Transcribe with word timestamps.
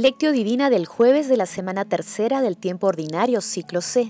Lectio 0.00 0.32
Divina 0.32 0.70
del 0.70 0.86
jueves 0.86 1.28
de 1.28 1.36
la 1.36 1.44
semana 1.44 1.84
tercera 1.84 2.40
del 2.40 2.56
tiempo 2.56 2.86
ordinario, 2.86 3.42
ciclo 3.42 3.82
C. 3.82 4.08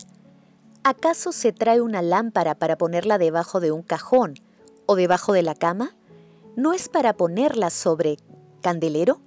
¿Acaso 0.84 1.32
se 1.32 1.52
trae 1.52 1.80
una 1.80 2.00
lámpara 2.00 2.54
para 2.54 2.78
ponerla 2.78 3.18
debajo 3.18 3.58
de 3.58 3.72
un 3.72 3.82
cajón 3.82 4.34
o 4.86 4.94
debajo 4.94 5.32
de 5.32 5.42
la 5.42 5.56
cama? 5.56 5.96
¿No 6.54 6.74
es 6.74 6.88
para 6.88 7.14
ponerla 7.14 7.70
sobre 7.70 8.18
candelero? 8.62 9.20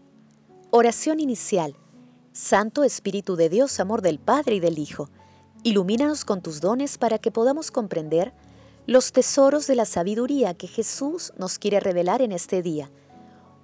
Oración 0.71 1.19
inicial. 1.19 1.75
Santo 2.31 2.85
Espíritu 2.85 3.35
de 3.35 3.49
Dios, 3.49 3.81
amor 3.81 4.01
del 4.01 4.19
Padre 4.19 4.55
y 4.55 4.59
del 4.61 4.79
Hijo, 4.79 5.09
ilumínanos 5.63 6.23
con 6.23 6.41
tus 6.41 6.61
dones 6.61 6.97
para 6.97 7.17
que 7.19 7.29
podamos 7.29 7.71
comprender 7.71 8.31
los 8.87 9.11
tesoros 9.11 9.67
de 9.67 9.75
la 9.75 9.83
sabiduría 9.83 10.53
que 10.53 10.67
Jesús 10.67 11.33
nos 11.37 11.59
quiere 11.59 11.81
revelar 11.81 12.21
en 12.21 12.31
este 12.31 12.61
día. 12.61 12.89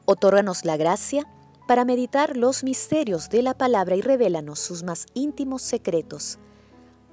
Otórganos 0.04 0.66
la 0.66 0.76
gracia 0.76 1.26
para 1.70 1.86
meditar 1.86 2.36
los 2.36 2.64
misterios 2.64 3.30
de 3.30 3.44
la 3.44 3.54
palabra 3.54 3.96
y 3.96 4.02
revélanos 4.02 4.58
sus 4.58 4.82
más 4.82 5.06
íntimos 5.14 5.62
secretos. 5.62 6.40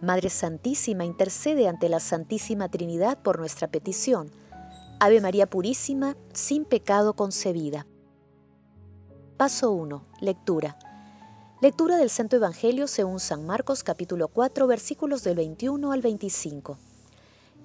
Madre 0.01 0.31
Santísima, 0.31 1.05
intercede 1.05 1.69
ante 1.69 1.91
la 1.91 2.01
Santísima 2.01 2.71
Trinidad 2.71 3.19
por 3.19 3.39
nuestra 3.39 3.69
petición. 3.69 4.31
Ave 4.99 5.21
María 5.21 5.47
Purísima, 5.47 6.17
sin 6.33 6.65
pecado 6.65 7.13
concebida. 7.13 7.87
Paso 9.37 9.73
1. 9.73 10.03
Lectura. 10.23 10.79
Lectura 11.61 11.99
del 11.99 12.09
Santo 12.09 12.37
Evangelio 12.37 12.87
según 12.87 13.21
San 13.21 13.45
Marcos 13.45 13.85
capítulo 13.85 14.29
4 14.29 14.67
versículos 14.67 15.23
del 15.23 15.37
21 15.37 15.93
al 15.93 16.01
25. 16.01 16.79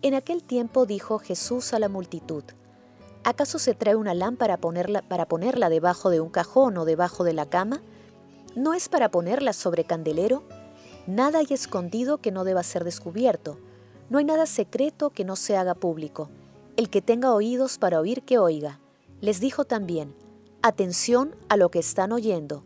En 0.02 0.14
aquel 0.14 0.44
tiempo 0.44 0.86
dijo 0.86 1.20
Jesús 1.20 1.74
a 1.74 1.80
la 1.80 1.88
multitud, 1.88 2.44
¿Acaso 3.24 3.60
se 3.60 3.76
trae 3.76 3.96
una 3.96 4.16
lámpara 4.16 4.58
para 4.58 5.28
ponerla 5.28 5.70
debajo 5.70 6.10
de 6.10 6.22
un 6.22 6.30
cajón 6.30 6.78
o 6.78 6.86
debajo 6.86 7.24
de 7.24 7.34
la 7.34 7.46
cama? 7.46 7.84
¿No 8.56 8.74
es 8.74 8.90
para 8.90 9.12
ponerla 9.12 9.54
sobre 9.54 9.84
candelero? 9.84 10.44
Nada 11.06 11.40
hay 11.40 11.48
escondido 11.52 12.18
que 12.18 12.32
no 12.32 12.44
deba 12.44 12.64
ser 12.64 12.84
descubierto. 12.84 13.60
No 14.10 14.18
hay 14.18 14.26
nada 14.26 14.48
secreto 14.48 15.12
que 15.12 15.24
no 15.24 15.36
se 15.36 15.56
haga 15.56 15.76
público. 15.76 16.30
El 16.78 16.90
que 16.90 17.04
tenga 17.04 17.34
oídos 17.34 17.78
para 17.78 18.00
oír, 18.00 18.24
que 18.24 18.40
oiga. 18.40 18.80
Les 19.20 19.40
dijo 19.40 19.66
también, 19.66 20.16
atención 20.64 21.36
a 21.48 21.58
lo 21.58 21.70
que 21.70 21.80
están 21.80 22.12
oyendo. 22.12 22.64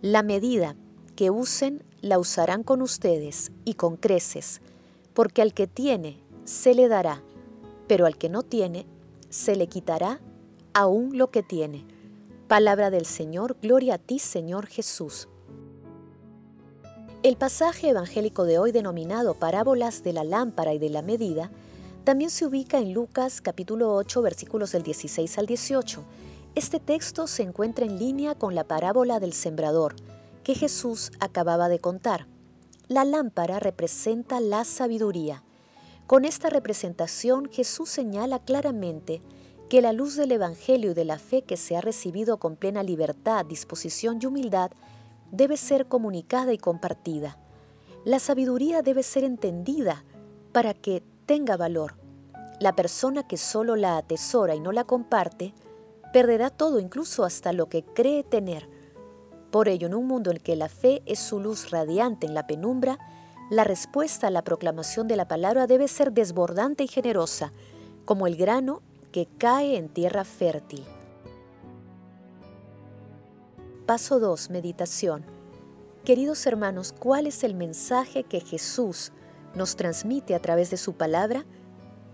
La 0.00 0.22
medida 0.22 0.74
que 1.16 1.28
usen 1.28 1.84
la 2.00 2.18
usarán 2.18 2.62
con 2.62 2.80
ustedes 2.80 3.52
y 3.66 3.74
con 3.74 3.96
creces, 3.96 4.62
porque 5.12 5.42
al 5.42 5.52
que 5.52 5.66
tiene 5.66 6.22
se 6.44 6.74
le 6.74 6.88
dará, 6.88 7.22
pero 7.88 8.06
al 8.06 8.16
que 8.16 8.28
no 8.30 8.42
tiene 8.42 8.86
se 9.30 9.56
le 9.56 9.66
quitará 9.66 10.20
aún 10.72 11.16
lo 11.16 11.30
que 11.30 11.42
tiene. 11.42 11.84
Palabra 12.46 12.90
del 12.90 13.04
Señor, 13.04 13.56
gloria 13.60 13.94
a 13.94 13.98
ti 13.98 14.18
Señor 14.18 14.66
Jesús. 14.66 15.28
El 17.22 17.36
pasaje 17.36 17.90
evangélico 17.90 18.44
de 18.44 18.58
hoy 18.58 18.72
denominado 18.72 19.34
Parábolas 19.34 20.02
de 20.02 20.12
la 20.12 20.24
lámpara 20.24 20.72
y 20.72 20.78
de 20.78 20.88
la 20.88 21.02
medida 21.02 21.50
también 22.04 22.30
se 22.30 22.46
ubica 22.46 22.78
en 22.78 22.94
Lucas 22.94 23.40
capítulo 23.40 23.94
8 23.94 24.22
versículos 24.22 24.72
del 24.72 24.82
16 24.82 25.36
al 25.36 25.46
18. 25.46 26.04
Este 26.54 26.80
texto 26.80 27.26
se 27.26 27.42
encuentra 27.42 27.84
en 27.84 27.98
línea 27.98 28.34
con 28.34 28.54
la 28.54 28.64
parábola 28.64 29.20
del 29.20 29.32
sembrador 29.32 29.94
que 30.42 30.54
Jesús 30.54 31.10
acababa 31.20 31.68
de 31.68 31.80
contar. 31.80 32.26
La 32.86 33.04
lámpara 33.04 33.58
representa 33.60 34.40
la 34.40 34.64
sabiduría 34.64 35.42
con 36.08 36.24
esta 36.24 36.48
representación 36.48 37.50
Jesús 37.50 37.90
señala 37.90 38.38
claramente 38.38 39.20
que 39.68 39.82
la 39.82 39.92
luz 39.92 40.16
del 40.16 40.32
Evangelio 40.32 40.92
y 40.92 40.94
de 40.94 41.04
la 41.04 41.18
fe 41.18 41.42
que 41.42 41.58
se 41.58 41.76
ha 41.76 41.82
recibido 41.82 42.38
con 42.38 42.56
plena 42.56 42.82
libertad, 42.82 43.44
disposición 43.44 44.18
y 44.22 44.24
humildad 44.24 44.70
debe 45.32 45.58
ser 45.58 45.86
comunicada 45.86 46.54
y 46.54 46.58
compartida. 46.58 47.36
La 48.06 48.20
sabiduría 48.20 48.80
debe 48.80 49.02
ser 49.02 49.22
entendida 49.22 50.02
para 50.52 50.72
que 50.72 51.02
tenga 51.26 51.58
valor. 51.58 51.96
La 52.58 52.74
persona 52.74 53.28
que 53.28 53.36
solo 53.36 53.76
la 53.76 53.98
atesora 53.98 54.54
y 54.54 54.60
no 54.60 54.72
la 54.72 54.84
comparte, 54.84 55.52
perderá 56.14 56.48
todo, 56.48 56.80
incluso 56.80 57.24
hasta 57.24 57.52
lo 57.52 57.68
que 57.68 57.84
cree 57.84 58.24
tener. 58.24 58.66
Por 59.50 59.68
ello, 59.68 59.88
en 59.88 59.94
un 59.94 60.06
mundo 60.06 60.30
en 60.30 60.38
que 60.38 60.56
la 60.56 60.70
fe 60.70 61.02
es 61.04 61.18
su 61.18 61.38
luz 61.38 61.70
radiante 61.70 62.26
en 62.26 62.32
la 62.32 62.46
penumbra, 62.46 62.98
la 63.50 63.64
respuesta 63.64 64.26
a 64.26 64.30
la 64.30 64.44
proclamación 64.44 65.08
de 65.08 65.16
la 65.16 65.26
palabra 65.26 65.66
debe 65.66 65.88
ser 65.88 66.12
desbordante 66.12 66.84
y 66.84 66.88
generosa, 66.88 67.52
como 68.04 68.26
el 68.26 68.36
grano 68.36 68.82
que 69.10 69.26
cae 69.38 69.76
en 69.76 69.88
tierra 69.88 70.24
fértil. 70.24 70.84
Paso 73.86 74.20
2. 74.20 74.50
Meditación. 74.50 75.24
Queridos 76.04 76.46
hermanos, 76.46 76.92
¿cuál 76.98 77.26
es 77.26 77.42
el 77.42 77.54
mensaje 77.54 78.24
que 78.24 78.40
Jesús 78.40 79.12
nos 79.54 79.76
transmite 79.76 80.34
a 80.34 80.40
través 80.40 80.70
de 80.70 80.76
su 80.76 80.92
palabra? 80.92 81.46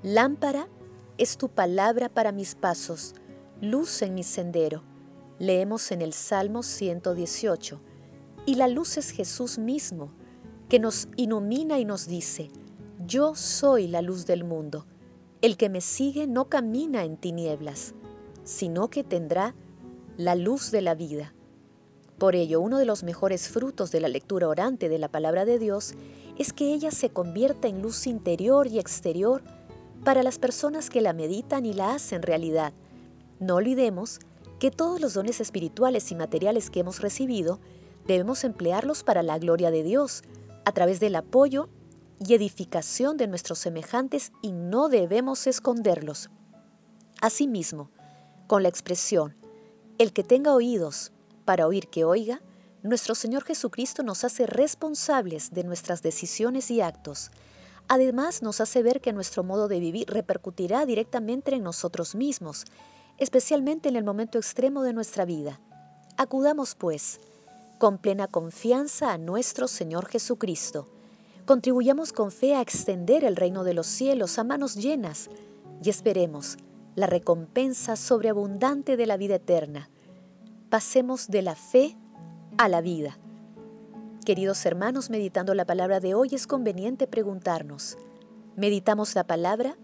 Lámpara 0.05 0.69
es 1.19 1.37
tu 1.37 1.49
palabra 1.49 2.09
para 2.09 2.31
mis 2.31 2.55
pasos, 2.55 3.15
luz 3.61 4.03
en 4.03 4.15
mi 4.15 4.23
sendero. 4.23 4.83
Leemos 5.41 5.91
en 5.91 6.01
el 6.01 6.13
Salmo 6.13 6.63
118. 6.63 7.81
Y 8.47 8.55
la 8.55 8.69
luz 8.69 8.99
es 8.99 9.11
Jesús 9.11 9.59
mismo 9.59 10.13
que 10.75 10.81
nos 10.81 11.07
ilumina 11.15 11.79
y 11.79 11.85
nos 11.85 12.09
dice, 12.09 12.51
yo 13.07 13.37
soy 13.37 13.87
la 13.87 14.03
luz 14.03 14.27
del 14.27 14.43
mundo. 14.43 14.87
El 15.41 15.57
que 15.57 15.69
me 15.69 15.81
sigue 15.81 16.27
no 16.27 16.47
camina 16.47 17.05
en 17.05 17.17
tinieblas, 17.17 17.95
sino 18.43 18.91
que 18.91 19.05
tendrá 19.05 19.55
la 20.17 20.35
luz 20.35 20.73
de 20.73 20.83
la 20.83 20.97
vida. 20.97 21.33
Por 22.19 22.35
ello, 22.35 22.61
uno 22.61 22.79
de 22.79 22.87
los 22.87 23.05
mejores 23.05 23.49
frutos 23.49 23.93
de 23.93 24.01
la 24.01 24.09
lectura 24.09 24.49
orante 24.49 24.89
de 24.89 24.99
la 24.99 25.07
palabra 25.07 25.45
de 25.45 25.61
Dios 25.61 25.95
es 26.39 26.53
que 26.53 26.75
ella 26.75 26.91
se 26.91 27.09
convierta 27.09 27.69
en 27.69 27.81
luz 27.81 28.09
interior 28.09 28.67
y 28.67 28.81
exterior 28.81 29.45
para 30.03 30.25
las 30.25 30.41
personas 30.41 30.91
que 30.91 31.03
la 31.03 31.13
meditan 31.13 31.67
y 31.67 31.73
la 31.73 31.95
hacen 31.95 32.21
realidad. 32.21 32.73
No 33.39 33.55
olvidemos 33.55 34.19
que 34.59 34.73
todos 34.73 35.01
los 35.01 35.15
dones 35.15 35.41
espirituales 35.41 36.11
y 36.11 36.17
materiales 36.17 36.69
que 36.69 36.81
hemos 36.81 37.01
recibido 37.01 37.61
debemos 38.09 38.43
emplearlos 38.43 39.05
para 39.05 39.23
la 39.23 39.39
gloria 39.39 39.71
de 39.71 39.85
Dios, 39.85 40.25
a 40.65 40.73
través 40.73 41.01
del 41.01 41.17
apoyo 41.17 41.69
y 42.27 42.35
edificación 42.35 43.17
de 43.17 43.27
nuestros 43.27 43.59
semejantes 43.59 44.33
y 44.43 44.53
no 44.53 44.89
debemos 44.89 45.47
esconderlos. 45.47 46.31
Asimismo, 47.21 47.91
con 48.47 48.63
la 48.63 48.69
expresión, 48.69 49.37
el 49.99 50.13
que 50.13 50.25
tenga 50.25 50.55
oídos 50.55 51.13
para 51.45 51.67
oír 51.67 51.89
que 51.89 52.05
oiga, 52.05 52.41
nuestro 52.83 53.15
Señor 53.15 53.45
Jesucristo 53.45 54.03
nos 54.03 54.25
hace 54.25 54.47
responsables 54.47 55.53
de 55.53 55.65
nuestras 55.65 56.03
decisiones 56.03 56.71
y 56.71 56.81
actos. 56.81 57.31
Además, 57.89 58.43
nos 58.43 58.61
hace 58.61 58.83
ver 58.83 59.01
que 59.01 59.13
nuestro 59.13 59.43
modo 59.43 59.69
de 59.69 59.81
vivir 59.81 60.07
repercutirá 60.09 60.85
directamente 60.87 61.55
en 61.55 61.63
nosotros 61.63 62.15
mismos, 62.15 62.65
especialmente 63.19 63.89
en 63.89 63.97
el 63.97 64.05
momento 64.05 64.39
extremo 64.39 64.83
de 64.83 64.93
nuestra 64.93 65.25
vida. 65.25 65.61
Acudamos, 66.17 66.75
pues, 66.75 67.21
con 67.79 67.99
plena 67.99 68.27
confianza 68.27 69.13
a 69.13 69.19
nuestro 69.19 69.69
Señor 69.69 70.07
Jesucristo. 70.07 70.89
Contribuyamos 71.47 72.13
con 72.13 72.31
fe 72.31 72.55
a 72.55 72.61
extender 72.61 73.25
el 73.25 73.37
reino 73.37 73.65
de 73.65 73.75
los 73.75 73.87
cielos 73.87 74.39
a 74.39 74.45
manos 74.45 74.77
llenas 74.77 75.29
y 75.83 75.91
esperemos 75.91 76.57
la 76.95 77.07
recompensa 77.07 77.97
sobreabundante 77.97 78.97
de 78.97 79.07
la 79.07 79.17
vida 79.17 79.37
eterna. 79.37 79.91
Pasemos 80.71 81.29
de 81.29 81.43
la 81.43 81.55
fe 81.55 81.97
a 82.57 82.69
la 82.69 82.81
vida. 82.81 83.19
Queridos 84.25 84.65
hermanos, 84.65 85.11
meditando 85.11 85.53
la 85.55 85.67
palabra 85.67 86.01
de 86.01 86.15
hoy 86.15 86.31
es 86.33 86.47
conveniente 86.47 87.07
preguntarnos, 87.07 87.99
¿meditamos 88.57 89.15
la 89.15 89.25
palabra 89.25 89.77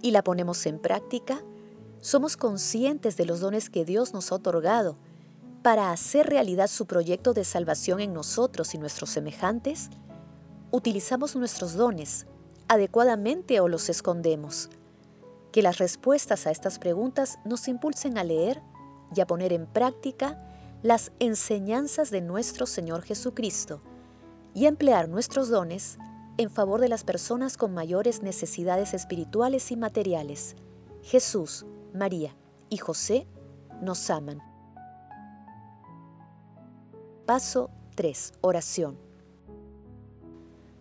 y 0.00 0.12
la 0.12 0.22
ponemos 0.22 0.64
en 0.64 0.78
práctica? 0.78 1.42
¿Somos 2.00 2.36
conscientes 2.36 3.16
de 3.16 3.26
los 3.26 3.40
dones 3.40 3.68
que 3.68 3.84
Dios 3.84 4.14
nos 4.14 4.32
ha 4.32 4.36
otorgado? 4.36 4.96
Para 5.62 5.92
hacer 5.92 6.26
realidad 6.26 6.68
su 6.68 6.86
proyecto 6.86 7.34
de 7.34 7.44
salvación 7.44 8.00
en 8.00 8.12
nosotros 8.12 8.74
y 8.74 8.78
nuestros 8.78 9.10
semejantes? 9.10 9.90
¿Utilizamos 10.70 11.36
nuestros 11.36 11.74
dones 11.74 12.26
adecuadamente 12.68 13.60
o 13.60 13.68
los 13.68 13.88
escondemos? 13.88 14.70
Que 15.52 15.62
las 15.62 15.78
respuestas 15.78 16.46
a 16.46 16.50
estas 16.50 16.78
preguntas 16.78 17.38
nos 17.44 17.68
impulsen 17.68 18.18
a 18.18 18.24
leer 18.24 18.62
y 19.14 19.20
a 19.20 19.26
poner 19.26 19.52
en 19.52 19.66
práctica 19.66 20.42
las 20.82 21.10
enseñanzas 21.18 22.10
de 22.10 22.20
nuestro 22.20 22.66
Señor 22.66 23.02
Jesucristo 23.02 23.80
y 24.54 24.66
emplear 24.66 25.08
nuestros 25.08 25.48
dones 25.48 25.98
en 26.36 26.50
favor 26.50 26.80
de 26.80 26.88
las 26.88 27.02
personas 27.02 27.56
con 27.56 27.74
mayores 27.74 28.22
necesidades 28.22 28.94
espirituales 28.94 29.72
y 29.72 29.76
materiales. 29.76 30.54
Jesús, 31.02 31.66
María 31.92 32.36
y 32.68 32.76
José 32.76 33.26
nos 33.80 34.08
aman. 34.10 34.40
Paso 37.28 37.68
3. 37.94 38.32
Oración. 38.40 38.96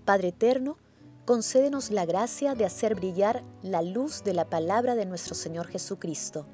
Padre 0.06 0.30
Eterno, 0.30 0.78
concédenos 1.26 1.92
la 1.92 2.06
gracia 2.06 2.56
de 2.56 2.64
hacer 2.64 2.96
brillar 2.96 3.44
la 3.64 3.82
luz 3.82 4.24
de 4.24 4.32
la 4.32 4.46
palabra 4.46 4.96
de 4.96 5.06
nuestro 5.06 5.36
Señor 5.36 5.68
Jesucristo. 5.68 6.46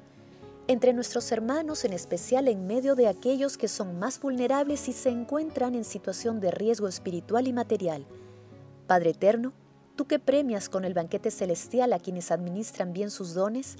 entre 0.66 0.94
nuestros 0.94 1.30
hermanos, 1.30 1.84
en 1.84 1.92
especial 1.92 2.48
en 2.48 2.66
medio 2.66 2.96
de 2.96 3.06
aquellos 3.06 3.56
que 3.56 3.68
son 3.68 4.00
más 4.00 4.20
vulnerables 4.20 4.88
y 4.88 4.92
se 4.92 5.10
encuentran 5.10 5.76
en 5.76 5.84
situación 5.84 6.40
de 6.40 6.50
riesgo 6.50 6.88
espiritual 6.88 7.46
y 7.46 7.52
material. 7.52 8.04
Padre 8.88 9.10
Eterno, 9.10 9.52
tú 9.94 10.06
que 10.08 10.18
premias 10.18 10.68
con 10.68 10.84
el 10.84 10.94
banquete 10.94 11.30
celestial 11.30 11.92
a 11.92 12.00
quienes 12.00 12.32
administran 12.32 12.92
bien 12.92 13.12
sus 13.12 13.32
dones, 13.32 13.76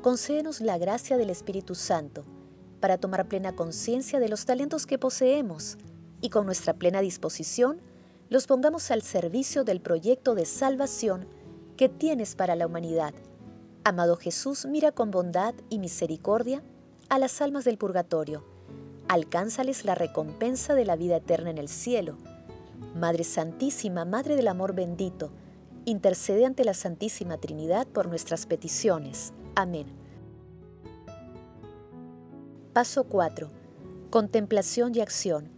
concédenos 0.00 0.62
la 0.62 0.78
gracia 0.78 1.18
del 1.18 1.28
Espíritu 1.28 1.74
Santo 1.74 2.24
para 2.84 2.98
tomar 2.98 3.26
plena 3.28 3.56
conciencia 3.56 4.20
de 4.20 4.28
los 4.28 4.44
talentos 4.44 4.84
que 4.84 4.98
poseemos 4.98 5.78
y 6.20 6.28
con 6.28 6.44
nuestra 6.44 6.74
plena 6.74 7.00
disposición 7.00 7.80
los 8.28 8.46
pongamos 8.46 8.90
al 8.90 9.00
servicio 9.00 9.64
del 9.64 9.80
proyecto 9.80 10.34
de 10.34 10.44
salvación 10.44 11.26
que 11.78 11.88
tienes 11.88 12.34
para 12.34 12.56
la 12.56 12.66
humanidad. 12.66 13.14
Amado 13.84 14.16
Jesús, 14.16 14.66
mira 14.66 14.92
con 14.92 15.10
bondad 15.10 15.54
y 15.70 15.78
misericordia 15.78 16.62
a 17.08 17.18
las 17.18 17.40
almas 17.40 17.64
del 17.64 17.78
purgatorio. 17.78 18.44
Alcánzales 19.08 19.86
la 19.86 19.94
recompensa 19.94 20.74
de 20.74 20.84
la 20.84 20.96
vida 20.96 21.16
eterna 21.16 21.48
en 21.48 21.56
el 21.56 21.70
cielo. 21.70 22.18
Madre 22.94 23.24
Santísima, 23.24 24.04
Madre 24.04 24.36
del 24.36 24.48
Amor 24.48 24.74
bendito, 24.74 25.30
intercede 25.86 26.44
ante 26.44 26.64
la 26.64 26.74
Santísima 26.74 27.38
Trinidad 27.38 27.86
por 27.86 28.08
nuestras 28.08 28.44
peticiones. 28.44 29.32
Amén. 29.54 30.03
Paso 32.74 33.04
4. 33.04 33.50
Contemplación 34.10 34.96
y 34.96 35.00
acción. 35.00 35.48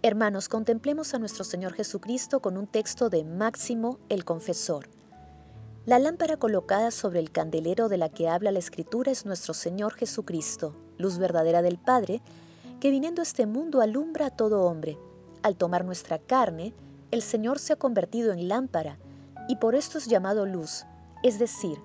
Hermanos, 0.00 0.48
contemplemos 0.48 1.12
a 1.12 1.18
nuestro 1.18 1.44
Señor 1.44 1.74
Jesucristo 1.74 2.40
con 2.40 2.56
un 2.56 2.66
texto 2.66 3.10
de 3.10 3.24
Máximo 3.24 3.98
el 4.08 4.24
Confesor. 4.24 4.88
La 5.84 5.98
lámpara 5.98 6.38
colocada 6.38 6.92
sobre 6.92 7.20
el 7.20 7.30
candelero 7.30 7.90
de 7.90 7.98
la 7.98 8.08
que 8.08 8.30
habla 8.30 8.52
la 8.52 8.58
Escritura 8.58 9.12
es 9.12 9.26
nuestro 9.26 9.52
Señor 9.52 9.96
Jesucristo, 9.96 10.74
luz 10.96 11.18
verdadera 11.18 11.60
del 11.60 11.76
Padre, 11.76 12.22
que 12.80 12.90
viniendo 12.90 13.20
a 13.20 13.24
este 13.24 13.44
mundo 13.44 13.82
alumbra 13.82 14.28
a 14.28 14.30
todo 14.30 14.62
hombre. 14.62 14.96
Al 15.42 15.56
tomar 15.56 15.84
nuestra 15.84 16.18
carne, 16.18 16.72
el 17.10 17.20
Señor 17.20 17.58
se 17.58 17.74
ha 17.74 17.76
convertido 17.76 18.32
en 18.32 18.48
lámpara, 18.48 18.96
y 19.46 19.56
por 19.56 19.74
esto 19.74 19.98
es 19.98 20.06
llamado 20.06 20.46
luz, 20.46 20.86
es 21.22 21.38
decir, 21.38 21.76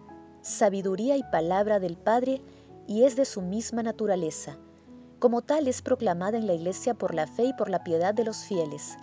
sabiduría 0.41 1.17
y 1.17 1.23
palabra 1.23 1.81
del 1.81 1.97
Padre 1.97 2.41
y 2.91 3.05
es 3.05 3.15
de 3.15 3.23
su 3.23 3.41
misma 3.41 3.83
naturaleza. 3.83 4.57
Como 5.17 5.41
tal 5.41 5.69
es 5.69 5.81
proclamada 5.81 6.37
en 6.37 6.45
la 6.45 6.53
Iglesia 6.53 6.93
por 6.93 7.15
la 7.15 7.25
fe 7.25 7.45
y 7.45 7.53
por 7.53 7.69
la 7.69 7.85
piedad 7.85 8.13
de 8.13 8.25
los 8.25 8.43
fieles, 8.43 8.97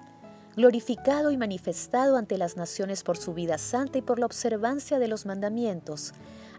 glorificado 0.56 1.30
y 1.30 1.38
manifestado 1.38 2.18
ante 2.18 2.36
las 2.36 2.58
naciones 2.58 3.02
por 3.02 3.16
su 3.16 3.32
vida 3.32 3.56
santa 3.56 3.96
y 3.96 4.02
por 4.02 4.18
la 4.18 4.26
observancia 4.26 4.98
de 4.98 5.08
los 5.08 5.24
mandamientos, 5.24 6.12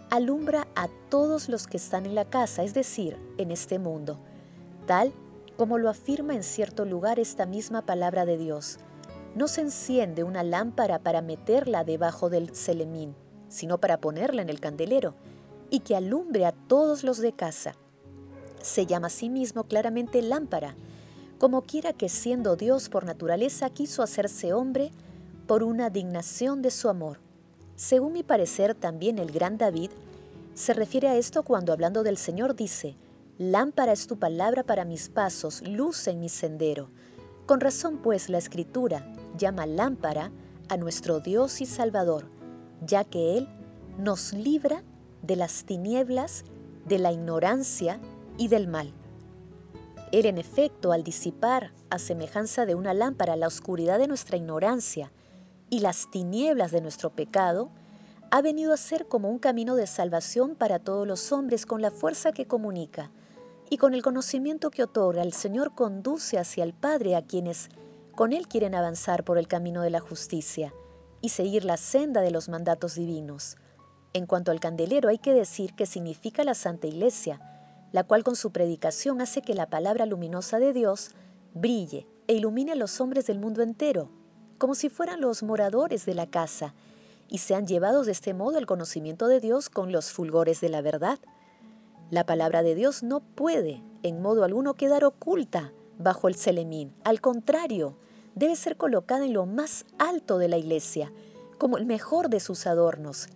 alumbra 0.09 0.67
a 0.75 0.87
todos 1.09 1.49
los 1.49 1.67
que 1.67 1.77
están 1.77 2.07
en 2.07 2.15
la 2.15 2.25
casa, 2.25 2.63
es 2.63 2.73
decir, 2.73 3.15
en 3.37 3.51
este 3.51 3.77
mundo, 3.77 4.19
tal 4.87 5.13
como 5.55 5.77
lo 5.77 5.91
afirma 5.91 6.33
en 6.33 6.41
cierto 6.41 6.83
lugar 6.83 7.19
esta 7.19 7.45
misma 7.45 7.85
palabra 7.85 8.25
de 8.25 8.39
Dios. 8.39 8.79
No 9.35 9.47
se 9.47 9.61
enciende 9.61 10.23
una 10.23 10.41
lámpara 10.41 10.97
para 10.97 11.21
meterla 11.21 11.83
debajo 11.83 12.31
del 12.31 12.55
celemín, 12.55 13.13
sino 13.49 13.77
para 13.77 14.01
ponerla 14.01 14.41
en 14.41 14.49
el 14.49 14.59
candelero, 14.59 15.13
y 15.69 15.79
que 15.81 15.95
alumbre 15.95 16.45
a 16.45 16.51
todos 16.51 17.03
los 17.03 17.17
de 17.19 17.33
casa. 17.33 17.75
Se 18.61 18.85
llama 18.85 19.07
a 19.07 19.11
sí 19.11 19.29
mismo 19.29 19.63
claramente 19.63 20.21
lámpara, 20.21 20.75
como 21.37 21.61
quiera 21.61 21.93
que 21.93 22.09
siendo 22.09 22.55
Dios 22.55 22.89
por 22.89 23.05
naturaleza 23.05 23.69
quiso 23.69 24.03
hacerse 24.03 24.53
hombre 24.53 24.91
por 25.47 25.63
una 25.63 25.89
dignación 25.89 26.61
de 26.61 26.71
su 26.71 26.89
amor. 26.89 27.19
Según 27.75 28.13
mi 28.13 28.23
parecer, 28.23 28.75
también 28.75 29.19
el 29.19 29.31
gran 29.31 29.57
David 29.57 29.91
se 30.53 30.73
refiere 30.73 31.07
a 31.07 31.15
esto 31.15 31.43
cuando 31.43 31.71
hablando 31.71 32.03
del 32.03 32.17
Señor 32.17 32.55
dice, 32.55 32.97
Lámpara 33.37 33.93
es 33.93 34.05
tu 34.05 34.19
palabra 34.19 34.63
para 34.63 34.83
mis 34.83 35.07
pasos, 35.07 35.61
luz 35.65 36.05
en 36.07 36.19
mi 36.19 36.27
sendero. 36.27 36.89
Con 37.45 37.61
razón 37.61 37.99
pues 38.03 38.27
la 38.27 38.37
escritura 38.37 39.05
llama 39.37 39.65
lámpara 39.65 40.29
a 40.67 40.75
nuestro 40.75 41.21
Dios 41.21 41.61
y 41.61 41.65
Salvador, 41.65 42.25
ya 42.85 43.05
que 43.05 43.37
Él 43.37 43.47
nos 43.97 44.33
libra 44.33 44.83
de 45.21 45.35
las 45.35 45.63
tinieblas, 45.65 46.43
de 46.85 46.99
la 46.99 47.11
ignorancia 47.11 47.99
y 48.37 48.47
del 48.47 48.67
mal. 48.67 48.93
Él, 50.11 50.25
en 50.25 50.37
efecto, 50.37 50.91
al 50.91 51.03
disipar, 51.03 51.71
a 51.89 51.99
semejanza 51.99 52.65
de 52.65 52.75
una 52.75 52.93
lámpara, 52.93 53.35
la 53.35 53.47
oscuridad 53.47 53.99
de 53.99 54.07
nuestra 54.07 54.37
ignorancia 54.37 55.11
y 55.69 55.79
las 55.79 56.09
tinieblas 56.09 56.71
de 56.71 56.81
nuestro 56.81 57.11
pecado, 57.11 57.69
ha 58.31 58.41
venido 58.41 58.73
a 58.73 58.77
ser 58.77 59.07
como 59.07 59.29
un 59.29 59.39
camino 59.39 59.75
de 59.75 59.87
salvación 59.87 60.55
para 60.55 60.79
todos 60.79 61.07
los 61.07 61.31
hombres 61.31 61.65
con 61.65 61.81
la 61.81 61.91
fuerza 61.91 62.31
que 62.31 62.45
comunica 62.45 63.11
y 63.69 63.77
con 63.77 63.93
el 63.93 64.01
conocimiento 64.01 64.71
que 64.71 64.83
otorga, 64.83 65.21
el 65.21 65.33
Señor 65.33 65.75
conduce 65.75 66.39
hacia 66.39 66.63
el 66.63 66.73
Padre 66.73 67.15
a 67.15 67.21
quienes 67.21 67.69
con 68.15 68.33
Él 68.33 68.47
quieren 68.47 68.75
avanzar 68.75 69.23
por 69.23 69.37
el 69.37 69.47
camino 69.47 69.81
de 69.81 69.91
la 69.91 69.99
justicia 69.99 70.73
y 71.21 71.29
seguir 71.29 71.65
la 71.65 71.77
senda 71.77 72.21
de 72.21 72.31
los 72.31 72.49
mandatos 72.49 72.95
divinos. 72.95 73.57
En 74.13 74.25
cuanto 74.25 74.51
al 74.51 74.59
candelero, 74.59 75.09
hay 75.09 75.19
que 75.19 75.33
decir 75.33 75.73
que 75.73 75.85
significa 75.85 76.43
la 76.43 76.55
Santa 76.55 76.87
Iglesia, 76.87 77.39
la 77.91 78.03
cual 78.03 78.23
con 78.23 78.35
su 78.35 78.51
predicación 78.51 79.21
hace 79.21 79.41
que 79.41 79.53
la 79.53 79.67
palabra 79.67 80.05
luminosa 80.05 80.59
de 80.59 80.73
Dios 80.73 81.11
brille 81.53 82.07
e 82.27 82.33
ilumine 82.33 82.71
a 82.71 82.75
los 82.75 82.99
hombres 83.01 83.27
del 83.27 83.39
mundo 83.39 83.61
entero, 83.61 84.09
como 84.57 84.75
si 84.75 84.89
fueran 84.89 85.21
los 85.21 85.43
moradores 85.43 86.05
de 86.05 86.15
la 86.15 86.27
casa, 86.27 86.73
y 87.27 87.37
sean 87.39 87.67
llevados 87.67 88.07
de 88.07 88.11
este 88.11 88.33
modo 88.33 88.57
al 88.57 88.65
conocimiento 88.65 89.27
de 89.27 89.39
Dios 89.39 89.69
con 89.69 89.91
los 89.91 90.11
fulgores 90.11 90.61
de 90.61 90.69
la 90.69 90.81
verdad. 90.81 91.19
La 92.09 92.25
palabra 92.25 92.63
de 92.63 92.73
Dios 92.73 93.03
no 93.03 93.19
puede, 93.19 93.83
en 94.01 94.21
modo 94.21 94.43
alguno, 94.43 94.73
quedar 94.73 95.03
oculta 95.05 95.71
bajo 95.99 96.27
el 96.27 96.35
celemín. 96.35 96.93
Al 97.03 97.21
contrario, 97.21 97.95
debe 98.33 98.55
ser 98.55 98.77
colocada 98.77 99.25
en 99.25 99.33
lo 99.33 99.45
más 99.45 99.85
alto 99.99 100.39
de 100.39 100.47
la 100.47 100.57
iglesia, 100.57 101.11
como 101.59 101.77
el 101.77 101.85
mejor 101.85 102.29
de 102.29 102.39
sus 102.39 102.65
adornos, 102.65 103.27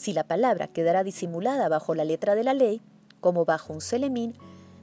si 0.00 0.14
la 0.14 0.24
palabra 0.24 0.66
quedara 0.66 1.04
disimulada 1.04 1.68
bajo 1.68 1.94
la 1.94 2.06
letra 2.06 2.34
de 2.34 2.42
la 2.42 2.54
ley, 2.54 2.80
como 3.20 3.44
bajo 3.44 3.74
un 3.74 3.82
celemín, 3.82 4.34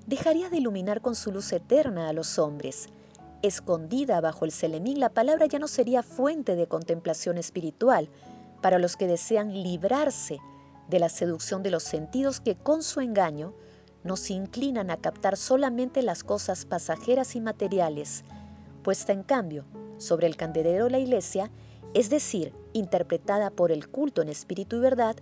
dejaría 0.06 0.48
de 0.52 0.58
iluminar 0.58 1.02
con 1.02 1.16
su 1.16 1.32
luz 1.32 1.52
eterna 1.54 2.08
a 2.08 2.14
los 2.14 2.38
hombres. 2.38 2.86
Escondida 3.42 4.22
bajo 4.22 4.46
el 4.46 4.52
celemín, 4.52 5.00
la 5.00 5.10
palabra 5.10 5.48
ya 5.48 5.58
no 5.58 5.68
sería 5.68 6.04
fuente 6.04 6.56
de 6.56 6.68
contemplación 6.68 7.40
espiritual 7.40 8.10
para 8.62 8.78
los 8.78 8.96
que 8.96 9.08
desean 9.08 9.64
librarse 9.64 10.38
de 10.88 11.00
la 11.00 11.10
seducción 11.10 11.64
de 11.64 11.72
los 11.72 11.82
sentidos 11.82 12.40
que 12.40 12.54
con 12.56 12.84
su 12.84 13.02
engaño 13.02 13.56
nos 14.04 14.30
inclinan 14.30 14.92
a 14.92 14.98
captar 14.98 15.36
solamente 15.36 16.04
las 16.04 16.24
cosas 16.24 16.66
pasajeras 16.66 17.36
y 17.36 17.42
materiales, 17.42 18.24
puesta 18.84 19.14
en 19.14 19.24
cambio 19.24 19.66
sobre 19.98 20.28
el 20.28 20.38
candelero 20.38 20.84
de 20.84 20.92
la 20.92 21.00
iglesia 21.00 21.50
es 21.94 22.10
decir, 22.10 22.54
interpretada 22.74 23.50
por 23.50 23.72
el 23.72 23.88
culto 23.88 24.22
en 24.22 24.30
espíritu 24.30 24.78
y 24.78 24.80
verdad, 24.80 25.16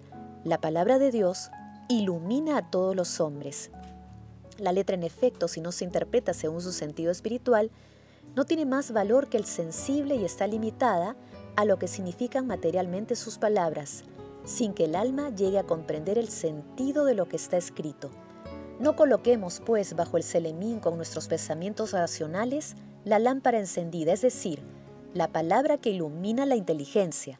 la 0.43 0.59
palabra 0.59 0.99
de 0.99 1.11
Dios 1.11 1.49
ilumina 1.89 2.57
a 2.57 2.69
todos 2.69 2.95
los 2.95 3.19
hombres. 3.19 3.71
La 4.57 4.71
letra 4.71 4.95
en 4.95 5.03
efecto, 5.03 5.47
si 5.47 5.61
no 5.61 5.71
se 5.71 5.83
interpreta 5.83 6.33
según 6.33 6.61
su 6.61 6.71
sentido 6.71 7.11
espiritual, 7.11 7.71
no 8.35 8.45
tiene 8.45 8.65
más 8.65 8.91
valor 8.91 9.29
que 9.29 9.37
el 9.37 9.45
sensible 9.45 10.15
y 10.15 10.25
está 10.25 10.47
limitada 10.47 11.15
a 11.55 11.65
lo 11.65 11.77
que 11.77 11.87
significan 11.87 12.47
materialmente 12.47 13.15
sus 13.15 13.37
palabras, 13.37 14.03
sin 14.43 14.73
que 14.73 14.85
el 14.85 14.95
alma 14.95 15.29
llegue 15.29 15.59
a 15.59 15.63
comprender 15.63 16.17
el 16.17 16.29
sentido 16.29 17.05
de 17.05 17.15
lo 17.15 17.27
que 17.27 17.37
está 17.37 17.57
escrito. 17.57 18.11
No 18.79 18.95
coloquemos, 18.95 19.61
pues, 19.65 19.95
bajo 19.95 20.17
el 20.17 20.23
celemín 20.23 20.79
con 20.79 20.97
nuestros 20.97 21.27
pensamientos 21.27 21.93
racionales 21.93 22.75
la 23.05 23.19
lámpara 23.19 23.59
encendida, 23.59 24.11
es 24.11 24.21
decir, 24.21 24.61
la 25.15 25.29
palabra 25.29 25.77
que 25.77 25.91
ilumina 25.91 26.45
la 26.45 26.57
inteligencia, 26.57 27.39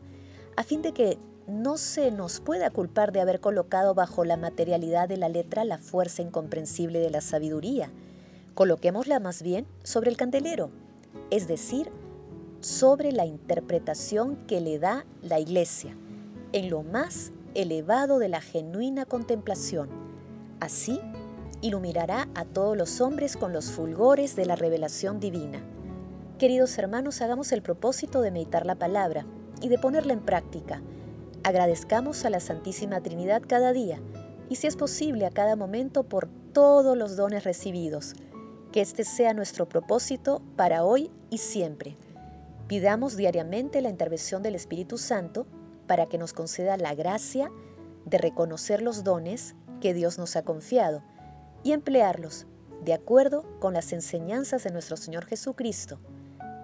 a 0.56 0.64
fin 0.64 0.82
de 0.82 0.94
que 0.94 1.20
no 1.46 1.78
se 1.78 2.10
nos 2.10 2.40
pueda 2.40 2.70
culpar 2.70 3.12
de 3.12 3.20
haber 3.20 3.42
colocado 3.42 3.94
bajo 3.94 4.24
la 4.24 4.38
materialidad 4.38 5.10
de 5.10 5.18
la 5.18 5.28
letra 5.28 5.66
la 5.66 5.78
fuerza 5.78 6.22
incomprensible 6.22 7.00
de 7.00 7.10
la 7.10 7.20
sabiduría. 7.20 7.92
Coloquémosla 8.54 9.20
más 9.20 9.44
bien 9.44 9.68
sobre 9.84 10.10
el 10.10 10.16
candelero, 10.16 10.72
es 11.30 11.50
decir, 11.50 11.92
sobre 12.62 13.12
la 13.12 13.26
interpretación 13.26 14.38
que 14.48 14.62
le 14.62 14.80
da 14.80 15.06
la 15.22 15.42
iglesia, 15.42 15.98
en 16.54 16.70
lo 16.70 16.82
más 16.82 17.34
elevado 17.56 18.20
de 18.20 18.30
la 18.30 18.40
genuina 18.40 19.04
contemplación. 19.04 19.90
Así, 20.62 21.02
iluminará 21.62 22.30
a 22.36 22.46
todos 22.46 22.78
los 22.78 23.02
hombres 23.02 23.36
con 23.36 23.52
los 23.52 23.70
fulgores 23.70 24.38
de 24.38 24.46
la 24.46 24.56
revelación 24.56 25.20
divina. 25.20 25.75
Queridos 26.40 26.78
hermanos, 26.78 27.22
hagamos 27.22 27.54
el 27.54 27.62
propósito 27.62 28.20
de 28.20 28.30
meditar 28.30 28.66
la 28.66 28.76
palabra 28.76 29.26
y 29.62 29.70
de 29.70 29.80
ponerla 29.80 30.12
en 30.12 30.20
práctica. 30.20 30.82
Agradezcamos 31.44 32.26
a 32.26 32.30
la 32.30 32.42
Santísima 32.42 33.00
Trinidad 33.00 33.42
cada 33.48 33.72
día 33.72 34.02
y 34.50 34.56
si 34.56 34.68
es 34.68 34.76
posible 34.76 35.26
a 35.26 35.32
cada 35.32 35.56
momento 35.56 36.04
por 36.04 36.28
todos 36.52 36.98
los 36.98 37.16
dones 37.16 37.46
recibidos. 37.46 38.16
Que 38.74 38.82
este 38.82 39.06
sea 39.06 39.34
nuestro 39.34 39.70
propósito 39.70 40.42
para 40.58 40.84
hoy 40.84 41.10
y 41.30 41.38
siempre. 41.38 41.96
Pidamos 42.68 43.16
diariamente 43.16 43.80
la 43.82 43.90
intervención 43.90 44.44
del 44.44 44.56
Espíritu 44.56 44.98
Santo 44.98 45.48
para 45.88 46.08
que 46.08 46.18
nos 46.18 46.34
conceda 46.34 46.76
la 46.76 46.96
gracia 46.96 47.50
de 48.04 48.18
reconocer 48.18 48.82
los 48.82 49.06
dones 49.06 49.56
que 49.80 49.94
Dios 49.94 50.18
nos 50.18 50.36
ha 50.36 50.44
confiado 50.44 51.02
y 51.64 51.72
emplearlos 51.72 52.46
de 52.84 52.94
acuerdo 52.94 53.46
con 53.62 53.74
las 53.74 53.94
enseñanzas 53.94 54.66
de 54.66 54.72
nuestro 54.72 54.98
Señor 54.98 55.24
Jesucristo. 55.26 55.98